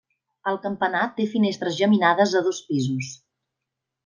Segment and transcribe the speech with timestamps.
[0.51, 3.13] El campanar té finestres geminades a dos pisos.